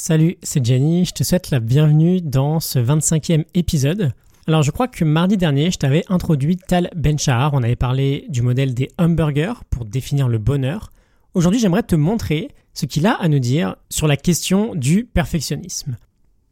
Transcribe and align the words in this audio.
Salut, 0.00 0.36
c'est 0.44 0.64
Jenny, 0.64 1.04
je 1.06 1.12
te 1.12 1.24
souhaite 1.24 1.50
la 1.50 1.58
bienvenue 1.58 2.20
dans 2.20 2.60
ce 2.60 2.78
25e 2.78 3.44
épisode. 3.54 4.12
Alors 4.46 4.62
je 4.62 4.70
crois 4.70 4.86
que 4.86 5.04
mardi 5.04 5.36
dernier, 5.36 5.72
je 5.72 5.78
t'avais 5.78 6.04
introduit 6.08 6.56
Tal 6.56 6.88
Ben-Shahar, 6.94 7.52
on 7.52 7.64
avait 7.64 7.74
parlé 7.74 8.24
du 8.28 8.42
modèle 8.42 8.74
des 8.74 8.92
hamburgers 8.96 9.54
pour 9.70 9.84
définir 9.86 10.28
le 10.28 10.38
bonheur. 10.38 10.92
Aujourd'hui 11.34 11.58
j'aimerais 11.58 11.82
te 11.82 11.96
montrer 11.96 12.52
ce 12.74 12.86
qu'il 12.86 13.08
a 13.08 13.14
à 13.14 13.26
nous 13.26 13.40
dire 13.40 13.74
sur 13.90 14.06
la 14.06 14.16
question 14.16 14.76
du 14.76 15.04
perfectionnisme. 15.04 15.96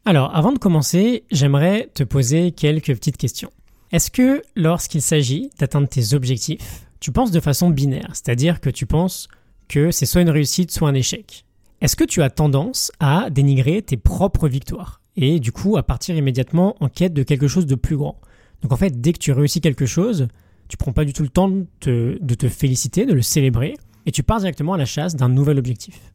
Alors 0.03 0.35
avant 0.35 0.51
de 0.51 0.59
commencer, 0.59 1.23
j'aimerais 1.31 1.89
te 1.93 2.03
poser 2.03 2.51
quelques 2.51 2.93
petites 2.95 3.15
questions. 3.15 3.53
Est-ce 3.93 4.11
que 4.11 4.41
lorsqu'il 4.57 5.01
s'agit 5.01 5.51
d'atteindre 5.57 5.87
tes 5.87 6.13
objectifs, 6.13 6.85
tu 6.99 7.13
penses 7.13 7.31
de 7.31 7.39
façon 7.39 7.69
binaire, 7.69 8.09
c'est-à-dire 8.11 8.59
que 8.59 8.69
tu 8.69 8.85
penses 8.85 9.29
que 9.69 9.89
c'est 9.91 10.05
soit 10.05 10.21
une 10.21 10.31
réussite, 10.31 10.69
soit 10.69 10.89
un 10.89 10.95
échec? 10.95 11.45
Est-ce 11.81 11.95
que 11.95 12.03
tu 12.03 12.23
as 12.23 12.29
tendance 12.29 12.91
à 12.99 13.29
dénigrer 13.29 13.81
tes 13.81 13.97
propres 13.97 14.47
victoires 14.47 15.01
et 15.15 15.39
du 15.39 15.51
coup 15.51 15.77
à 15.77 15.83
partir 15.83 16.15
immédiatement 16.15 16.75
en 16.79 16.89
quête 16.89 17.13
de 17.13 17.23
quelque 17.23 17.47
chose 17.47 17.65
de 17.65 17.75
plus 17.75 17.97
grand? 17.97 18.19
Donc 18.61 18.71
en 18.71 18.77
fait, 18.77 18.99
dès 18.99 19.13
que 19.13 19.19
tu 19.19 19.31
réussis 19.31 19.61
quelque 19.61 19.85
chose, 19.85 20.27
tu 20.67 20.77
prends 20.77 20.91
pas 20.91 21.05
du 21.05 21.13
tout 21.13 21.23
le 21.23 21.29
temps 21.29 21.49
de 21.49 21.65
te, 22.35 22.49
féliciter, 22.49 23.05
de 23.05 23.13
le 23.13 23.21
célébrer 23.21 23.75
et 24.05 24.11
tu 24.11 24.23
pars 24.23 24.39
directement 24.39 24.73
à 24.73 24.77
la 24.77 24.85
chasse 24.85 25.15
d'un 25.15 25.29
nouvel 25.29 25.59
objectif. 25.59 26.13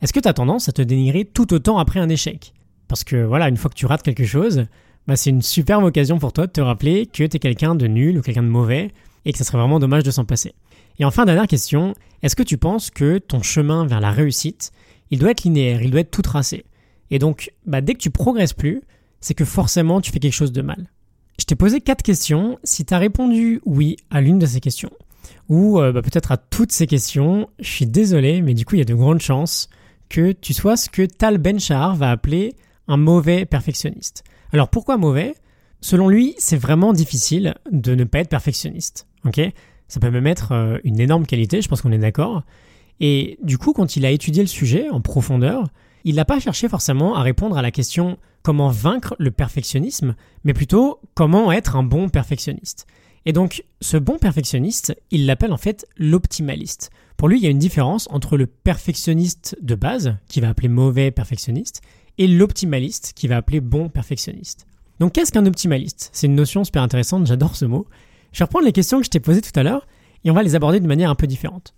Est-ce 0.00 0.12
que 0.12 0.20
tu 0.20 0.28
as 0.28 0.34
tendance 0.34 0.68
à 0.68 0.72
te 0.72 0.82
dénigrer 0.82 1.24
tout 1.24 1.54
autant 1.54 1.78
après 1.78 2.00
un 2.00 2.08
échec? 2.08 2.52
Parce 2.88 3.04
que 3.04 3.24
voilà, 3.24 3.48
une 3.48 3.56
fois 3.56 3.70
que 3.70 3.76
tu 3.76 3.86
rates 3.86 4.02
quelque 4.02 4.24
chose, 4.24 4.66
bah, 5.06 5.16
c'est 5.16 5.30
une 5.30 5.42
superbe 5.42 5.84
occasion 5.84 6.18
pour 6.18 6.32
toi 6.32 6.46
de 6.46 6.52
te 6.52 6.60
rappeler 6.60 7.06
que 7.06 7.24
tu 7.24 7.38
quelqu'un 7.38 7.74
de 7.74 7.86
nul 7.86 8.18
ou 8.18 8.22
quelqu'un 8.22 8.42
de 8.42 8.48
mauvais 8.48 8.90
et 9.24 9.32
que 9.32 9.38
ça 9.38 9.44
serait 9.44 9.58
vraiment 9.58 9.78
dommage 9.78 10.02
de 10.02 10.10
s'en 10.10 10.24
passer. 10.24 10.54
Et 10.98 11.04
enfin, 11.04 11.24
dernière 11.24 11.46
question, 11.46 11.94
est-ce 12.22 12.36
que 12.36 12.42
tu 12.42 12.56
penses 12.56 12.90
que 12.90 13.18
ton 13.18 13.42
chemin 13.42 13.86
vers 13.86 14.00
la 14.00 14.10
réussite 14.10 14.72
il 15.10 15.18
doit 15.18 15.30
être 15.30 15.44
linéaire, 15.44 15.82
il 15.82 15.90
doit 15.90 16.00
être 16.00 16.10
tout 16.10 16.22
tracé. 16.22 16.64
Et 17.10 17.18
donc, 17.18 17.50
bah, 17.66 17.80
dès 17.80 17.94
que 17.94 17.98
tu 17.98 18.10
progresses 18.10 18.52
plus, 18.52 18.82
c'est 19.20 19.34
que 19.34 19.44
forcément 19.44 20.00
tu 20.00 20.10
fais 20.10 20.18
quelque 20.18 20.32
chose 20.32 20.52
de 20.52 20.62
mal. 20.62 20.90
Je 21.38 21.44
t'ai 21.44 21.56
posé 21.56 21.80
quatre 21.80 22.02
questions. 22.02 22.58
Si 22.64 22.84
tu 22.84 22.94
as 22.94 22.98
répondu 22.98 23.60
oui 23.64 23.96
à 24.10 24.20
l'une 24.20 24.38
de 24.38 24.46
ces 24.46 24.60
questions, 24.60 24.90
ou 25.48 25.80
euh, 25.80 25.92
bah, 25.92 26.02
peut-être 26.02 26.32
à 26.32 26.36
toutes 26.36 26.72
ces 26.72 26.86
questions, 26.86 27.48
je 27.58 27.70
suis 27.70 27.86
désolé, 27.86 28.42
mais 28.42 28.54
du 28.54 28.64
coup, 28.64 28.76
il 28.76 28.78
y 28.78 28.82
a 28.82 28.86
de 28.86 28.94
grandes 28.94 29.20
chances 29.20 29.68
que 30.08 30.32
tu 30.32 30.54
sois 30.54 30.76
ce 30.76 30.88
que 30.88 31.02
Tal 31.02 31.38
Ben-Shahar 31.38 31.96
va 31.96 32.10
appeler 32.10 32.54
un 32.88 32.96
mauvais 32.96 33.46
perfectionniste. 33.46 34.24
Alors 34.52 34.68
pourquoi 34.68 34.96
mauvais? 34.96 35.34
Selon 35.80 36.08
lui, 36.08 36.34
c'est 36.38 36.56
vraiment 36.56 36.92
difficile 36.92 37.54
de 37.70 37.94
ne 37.94 38.04
pas 38.04 38.20
être 38.20 38.28
perfectionniste. 38.28 39.06
Ça 39.88 40.00
peut 40.00 40.10
même 40.10 40.26
être 40.26 40.52
euh, 40.52 40.78
une 40.84 41.00
énorme 41.00 41.26
qualité, 41.26 41.60
je 41.60 41.68
pense 41.68 41.82
qu'on 41.82 41.92
est 41.92 41.98
d'accord. 41.98 42.42
Et 43.00 43.38
du 43.42 43.58
coup, 43.58 43.72
quand 43.72 43.96
il 43.96 44.06
a 44.06 44.10
étudié 44.10 44.42
le 44.42 44.48
sujet 44.48 44.88
en 44.90 45.00
profondeur, 45.00 45.64
il 46.04 46.16
n'a 46.16 46.24
pas 46.24 46.40
cherché 46.40 46.68
forcément 46.68 47.14
à 47.16 47.22
répondre 47.22 47.56
à 47.56 47.62
la 47.62 47.70
question 47.70 48.18
comment 48.42 48.68
vaincre 48.68 49.16
le 49.18 49.30
perfectionnisme, 49.30 50.14
mais 50.44 50.52
plutôt 50.52 51.00
comment 51.14 51.50
être 51.50 51.76
un 51.76 51.82
bon 51.82 52.08
perfectionniste? 52.08 52.86
Et 53.26 53.32
donc, 53.32 53.64
ce 53.80 53.96
bon 53.96 54.18
perfectionniste, 54.18 54.94
il 55.10 55.24
l'appelle 55.24 55.52
en 55.52 55.56
fait 55.56 55.86
l'optimaliste. 55.96 56.90
Pour 57.16 57.28
lui, 57.28 57.38
il 57.38 57.42
y 57.42 57.46
a 57.46 57.50
une 57.50 57.58
différence 57.58 58.06
entre 58.10 58.36
le 58.36 58.46
perfectionniste 58.46 59.56
de 59.62 59.74
base, 59.74 60.16
qui 60.28 60.40
va 60.40 60.50
appeler 60.50 60.68
mauvais 60.68 61.10
perfectionniste, 61.10 61.80
et 62.18 62.26
l'optimaliste, 62.26 63.12
qui 63.16 63.26
va 63.26 63.38
appeler 63.38 63.60
bon 63.60 63.88
perfectionniste. 63.88 64.66
Donc, 65.00 65.12
qu'est-ce 65.12 65.32
qu'un 65.32 65.46
optimaliste? 65.46 66.10
C'est 66.12 66.26
une 66.26 66.34
notion 66.34 66.64
super 66.64 66.82
intéressante, 66.82 67.26
j'adore 67.26 67.56
ce 67.56 67.64
mot. 67.64 67.86
Je 68.32 68.40
vais 68.40 68.44
reprendre 68.44 68.66
les 68.66 68.72
questions 68.72 68.98
que 68.98 69.06
je 69.06 69.10
t'ai 69.10 69.20
posées 69.20 69.40
tout 69.40 69.58
à 69.58 69.62
l'heure, 69.62 69.86
et 70.24 70.30
on 70.30 70.34
va 70.34 70.42
les 70.42 70.54
aborder 70.54 70.80
de 70.80 70.86
manière 70.86 71.08
un 71.08 71.14
peu 71.14 71.26
différente. 71.26 71.74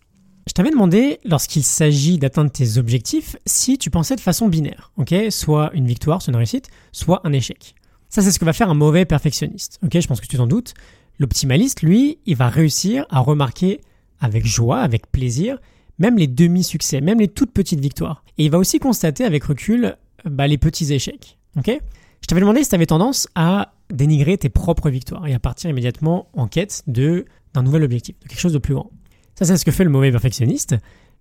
Je 0.47 0.53
t'avais 0.53 0.71
demandé, 0.71 1.19
lorsqu'il 1.25 1.65
s'agit 1.65 2.19
d'atteindre 2.19 2.53
tes 2.53 2.79
objectifs, 2.79 3.37
si 3.47 3.79
tu 3.79 3.91
pensais 3.91 4.15
de 4.15 4.21
façon 4.21 4.49
binaire, 4.49 4.93
ok? 4.97 5.13
Soit 5.31 5.71
une 5.75 5.87
victoire, 5.87 6.23
soit 6.23 6.31
une 6.31 6.37
réussite, 6.37 6.69
soit 6.93 7.21
un 7.25 7.33
échec. 7.33 7.75
Ça, 8.09 8.23
c'est 8.23 8.31
ce 8.31 8.39
que 8.39 8.45
va 8.45 8.53
faire 8.53 8.71
un 8.71 8.75
mauvais 8.75 9.05
perfectionniste, 9.05 9.81
ok? 9.85 9.99
Je 9.99 10.07
pense 10.07 10.21
que 10.21 10.27
tu 10.27 10.37
t'en 10.37 10.47
doutes. 10.47 10.75
L'optimaliste, 11.19 11.83
lui, 11.83 12.19
il 12.27 12.37
va 12.37 12.49
réussir 12.49 13.07
à 13.11 13.19
remarquer 13.21 13.81
avec 14.21 14.47
joie, 14.47 14.79
avec 14.79 15.11
plaisir, 15.11 15.59
même 15.99 16.17
les 16.17 16.29
demi-succès, 16.29 17.01
même 17.01 17.19
les 17.19 17.29
toutes 17.29 17.53
petites 17.53 17.81
victoires. 17.81 18.23
Et 18.39 18.45
il 18.45 18.51
va 18.51 18.59
aussi 18.59 18.79
constater 18.79 19.25
avec 19.25 19.43
recul 19.45 19.97
bah, 20.25 20.47
les 20.47 20.59
petits 20.59 20.93
échecs, 20.93 21.39
ok? 21.57 21.81
Je 22.23 22.27
t'avais 22.29 22.41
demandé 22.41 22.63
si 22.63 22.69
tu 22.69 22.75
avais 22.77 22.87
tendance 22.87 23.29
à 23.35 23.73
dénigrer 23.93 24.39
tes 24.39 24.49
propres 24.49 24.91
victoires 24.91 25.27
et 25.27 25.35
à 25.35 25.41
partir 25.41 25.71
immédiatement 25.71 26.29
en 26.35 26.47
quête 26.47 26.85
d'un 26.87 27.63
nouvel 27.63 27.83
objectif, 27.83 28.19
de 28.21 28.29
quelque 28.29 28.41
chose 28.41 28.53
de 28.53 28.59
plus 28.59 28.75
grand. 28.75 28.91
Ça, 29.37 29.45
c'est 29.45 29.57
ce 29.57 29.65
que 29.65 29.71
fait 29.71 29.85
le 29.85 29.91
mauvais 29.91 30.11
perfectionniste. 30.11 30.77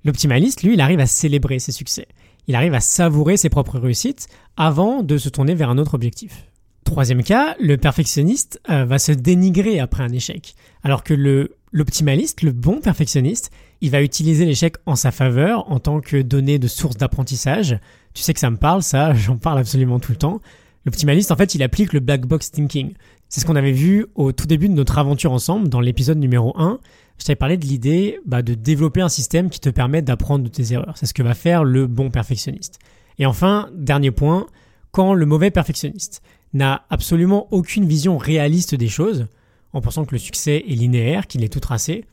L'optimaliste, 0.05 0.63
lui, 0.63 0.73
il 0.73 0.81
arrive 0.81 1.01
à 1.01 1.05
célébrer 1.05 1.59
ses 1.59 1.73
succès. 1.73 2.07
Il 2.47 2.55
arrive 2.55 2.73
à 2.73 2.79
savourer 2.79 3.37
ses 3.37 3.49
propres 3.49 3.77
réussites 3.77 4.27
avant 4.55 5.03
de 5.03 5.17
se 5.17 5.29
tourner 5.29 5.53
vers 5.53 5.69
un 5.69 5.77
autre 5.77 5.95
objectif. 5.95 6.45
Troisième 6.85 7.23
cas, 7.23 7.55
le 7.59 7.77
perfectionniste 7.77 8.61
euh, 8.69 8.85
va 8.85 8.99
se 8.99 9.11
dénigrer 9.11 9.79
après 9.79 10.03
un 10.03 10.13
échec. 10.13 10.55
Alors 10.83 11.03
que 11.03 11.13
le, 11.13 11.55
l'optimaliste, 11.73 12.41
le 12.41 12.53
bon 12.53 12.79
perfectionniste, 12.79 13.51
il 13.81 13.89
va 13.91 14.01
utiliser 14.01 14.45
l'échec 14.45 14.75
en 14.85 14.95
sa 14.95 15.11
faveur 15.11 15.69
en 15.69 15.79
tant 15.79 15.99
que 15.99 16.21
donnée 16.21 16.59
de 16.59 16.67
source 16.67 16.95
d'apprentissage. 16.95 17.79
Tu 18.13 18.21
sais 18.21 18.33
que 18.33 18.39
ça 18.39 18.51
me 18.51 18.57
parle, 18.57 18.81
ça, 18.81 19.13
j'en 19.15 19.37
parle 19.37 19.59
absolument 19.59 19.99
tout 19.99 20.13
le 20.13 20.17
temps. 20.17 20.41
L'optimaliste, 20.85 21.31
en 21.31 21.35
fait, 21.35 21.55
il 21.55 21.63
applique 21.63 21.93
le 21.93 21.99
black 21.99 22.25
box 22.25 22.51
thinking. 22.51 22.93
C'est 23.27 23.41
ce 23.41 23.45
qu'on 23.45 23.55
avait 23.55 23.71
vu 23.71 24.05
au 24.15 24.31
tout 24.31 24.45
début 24.45 24.69
de 24.69 24.73
notre 24.73 24.97
aventure 24.97 25.31
ensemble, 25.31 25.67
dans 25.67 25.81
l'épisode 25.81 26.19
numéro 26.19 26.53
1 26.57 26.79
je 27.17 27.25
t'avais 27.25 27.35
parlé 27.35 27.57
de 27.57 27.65
l'idée 27.65 28.19
bah, 28.25 28.41
de 28.41 28.53
développer 28.53 29.01
un 29.01 29.09
système 29.09 29.49
qui 29.49 29.59
te 29.59 29.69
permet 29.69 30.01
d'apprendre 30.01 30.43
de 30.43 30.49
tes 30.49 30.73
erreurs. 30.73 30.97
C'est 30.97 31.05
ce 31.05 31.13
que 31.13 31.23
va 31.23 31.33
faire 31.33 31.63
le 31.63 31.87
bon 31.87 32.09
perfectionniste. 32.09 32.79
Et 33.19 33.25
enfin, 33.25 33.69
dernier 33.73 34.11
point, 34.11 34.47
quand 34.91 35.13
le 35.13 35.25
mauvais 35.25 35.51
perfectionniste 35.51 36.21
n'a 36.53 36.85
absolument 36.89 37.47
aucune 37.51 37.85
vision 37.85 38.17
réaliste 38.17 38.75
des 38.75 38.87
choses, 38.87 39.27
en 39.73 39.81
pensant 39.81 40.05
que 40.05 40.13
le 40.13 40.19
succès 40.19 40.63
est 40.67 40.75
linéaire, 40.75 41.27
qu'il 41.27 41.43
est 41.43 41.51
tout 41.51 41.59
tracé, 41.59 42.05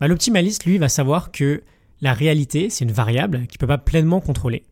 bah, 0.00 0.08
l'optimaliste, 0.08 0.64
lui, 0.64 0.78
va 0.78 0.88
savoir 0.88 1.32
que 1.32 1.62
la 2.00 2.12
réalité, 2.12 2.68
c'est 2.70 2.84
une 2.84 2.92
variable 2.92 3.46
qu'il 3.46 3.56
ne 3.56 3.60
peut 3.60 3.66
pas 3.66 3.78
pleinement 3.78 4.20
contrôler. 4.20 4.64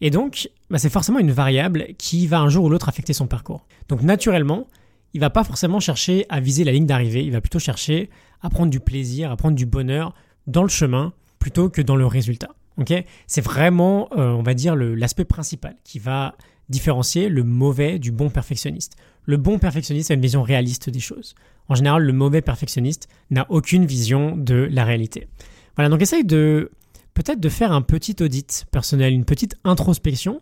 Et 0.00 0.10
donc, 0.10 0.48
bah, 0.70 0.78
c'est 0.78 0.90
forcément 0.90 1.18
une 1.18 1.32
variable 1.32 1.88
qui 1.98 2.26
va 2.26 2.40
un 2.40 2.48
jour 2.48 2.64
ou 2.64 2.68
l'autre 2.68 2.88
affecter 2.88 3.12
son 3.12 3.26
parcours. 3.26 3.66
Donc 3.88 4.02
naturellement, 4.02 4.66
il 5.12 5.20
va 5.20 5.30
pas 5.30 5.44
forcément 5.44 5.80
chercher 5.80 6.24
à 6.28 6.40
viser 6.40 6.64
la 6.64 6.72
ligne 6.72 6.86
d'arrivée, 6.86 7.24
il 7.24 7.32
va 7.32 7.40
plutôt 7.40 7.58
chercher 7.58 8.10
à 8.42 8.48
prendre 8.48 8.70
du 8.70 8.80
plaisir, 8.80 9.30
à 9.30 9.36
prendre 9.36 9.56
du 9.56 9.66
bonheur 9.66 10.14
dans 10.46 10.62
le 10.62 10.68
chemin 10.68 11.12
plutôt 11.38 11.68
que 11.68 11.82
dans 11.82 11.96
le 11.96 12.06
résultat. 12.06 12.50
c'est 13.26 13.40
vraiment, 13.40 14.08
euh, 14.16 14.30
on 14.30 14.42
va 14.42 14.54
dire, 14.54 14.76
l'aspect 14.76 15.24
principal 15.24 15.76
qui 15.84 15.98
va 15.98 16.34
différencier 16.68 17.28
le 17.28 17.42
mauvais 17.42 17.98
du 17.98 18.12
bon 18.12 18.30
perfectionniste. 18.30 18.96
Le 19.26 19.36
bon 19.36 19.58
perfectionniste 19.58 20.10
a 20.10 20.14
une 20.14 20.20
vision 20.20 20.42
réaliste 20.42 20.88
des 20.88 21.00
choses. 21.00 21.34
En 21.68 21.74
général, 21.74 22.02
le 22.02 22.12
mauvais 22.12 22.42
perfectionniste 22.42 23.08
n'a 23.30 23.46
aucune 23.50 23.84
vision 23.84 24.36
de 24.36 24.68
la 24.70 24.84
réalité. 24.84 25.28
Voilà, 25.76 25.88
donc 25.88 26.00
essaye 26.00 26.24
de 26.24 26.70
peut-être 27.22 27.40
de 27.40 27.48
faire 27.50 27.72
un 27.72 27.82
petit 27.82 28.16
audit 28.22 28.64
personnel, 28.70 29.12
une 29.12 29.26
petite 29.26 29.54
introspection 29.64 30.40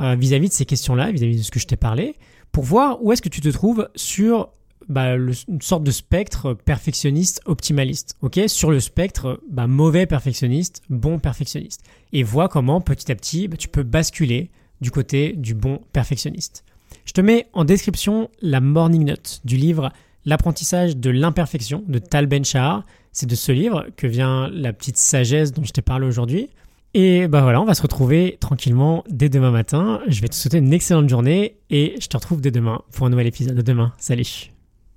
euh, 0.00 0.14
vis-à-vis 0.14 0.48
de 0.48 0.52
ces 0.52 0.66
questions-là, 0.66 1.10
vis-à-vis 1.10 1.38
de 1.38 1.42
ce 1.42 1.50
que 1.50 1.58
je 1.58 1.66
t'ai 1.66 1.76
parlé, 1.76 2.16
pour 2.52 2.64
voir 2.64 3.02
où 3.02 3.12
est-ce 3.12 3.22
que 3.22 3.30
tu 3.30 3.40
te 3.40 3.48
trouves 3.48 3.88
sur 3.96 4.50
bah, 4.90 5.14
une 5.14 5.62
sorte 5.62 5.84
de 5.84 5.90
spectre 5.90 6.52
perfectionniste 6.52 7.40
optimaliste, 7.46 8.16
ok? 8.20 8.40
Sur 8.46 8.70
le 8.70 8.78
spectre 8.78 9.40
bah, 9.50 9.66
mauvais 9.66 10.04
perfectionniste, 10.04 10.82
bon 10.90 11.18
perfectionniste, 11.18 11.82
et 12.12 12.22
vois 12.22 12.50
comment 12.50 12.82
petit 12.82 13.10
à 13.10 13.14
petit 13.14 13.48
bah, 13.48 13.56
tu 13.56 13.68
peux 13.68 13.82
basculer 13.82 14.50
du 14.82 14.90
côté 14.90 15.32
du 15.32 15.54
bon 15.54 15.80
perfectionniste. 15.94 16.62
Je 17.06 17.12
te 17.14 17.22
mets 17.22 17.46
en 17.54 17.64
description 17.64 18.28
la 18.42 18.60
morning 18.60 19.06
note 19.06 19.40
du 19.46 19.56
livre 19.56 19.90
L'apprentissage 20.24 20.96
de 20.96 21.10
l'imperfection 21.10 21.82
de 21.88 21.98
Tal 21.98 22.26
Ben 22.26 22.44
Shahar. 22.44 22.84
C'est 23.12 23.26
de 23.26 23.34
ce 23.34 23.52
livre 23.52 23.86
que 23.96 24.06
vient 24.06 24.48
la 24.50 24.72
petite 24.72 24.96
sagesse 24.96 25.52
dont 25.52 25.64
je 25.64 25.72
t'ai 25.72 25.82
parlé 25.82 26.06
aujourd'hui. 26.06 26.48
Et 26.94 27.26
bah 27.26 27.40
voilà, 27.40 27.60
on 27.60 27.64
va 27.64 27.74
se 27.74 27.82
retrouver 27.82 28.36
tranquillement 28.38 29.02
dès 29.08 29.28
demain 29.28 29.50
matin. 29.50 30.00
Je 30.06 30.20
vais 30.20 30.28
te 30.28 30.34
souhaiter 30.34 30.58
une 30.58 30.72
excellente 30.72 31.08
journée 31.08 31.56
et 31.70 31.96
je 32.00 32.06
te 32.06 32.16
retrouve 32.16 32.40
dès 32.40 32.50
demain 32.50 32.82
pour 32.92 33.06
un 33.06 33.10
nouvel 33.10 33.26
épisode 33.26 33.56
de 33.56 33.62
demain. 33.62 33.92
Salut 33.98 34.51